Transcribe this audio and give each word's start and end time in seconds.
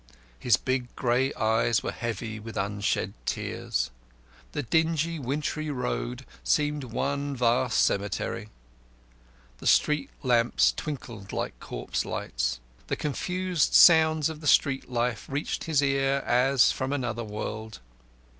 His 0.39 0.57
big 0.57 0.87
grey 0.95 1.31
eyes 1.35 1.83
were 1.83 1.91
heavy 1.91 2.39
with 2.39 2.57
unshed 2.57 3.11
tears. 3.27 3.91
The 4.51 4.63
dingy 4.63 5.19
wintry 5.19 5.69
road 5.69 6.25
seemed 6.43 6.85
one 6.85 7.35
vast 7.35 7.79
cemetery; 7.83 8.49
the 9.59 9.67
street 9.67 10.09
lamps 10.23 10.71
twinkled 10.71 11.31
like 11.31 11.59
corpse 11.59 12.03
lights. 12.03 12.59
The 12.87 12.95
confused 12.95 13.75
sounds 13.75 14.27
of 14.27 14.41
the 14.41 14.47
street 14.47 14.89
life 14.89 15.27
reached 15.29 15.65
his 15.65 15.83
ear 15.83 16.23
as 16.25 16.71
from 16.71 16.91
another 16.93 17.23
world. 17.23 17.77